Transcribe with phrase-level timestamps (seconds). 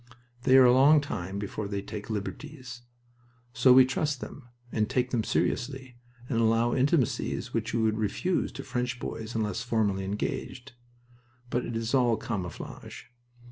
[0.45, 2.81] They are a long time before they take liberties.
[3.53, 8.51] So we trust them, and take them seriously, and allow intimacies which we should refuse
[8.53, 10.71] to French boys unless formally engaged.
[11.51, 13.03] But it is all camouflage.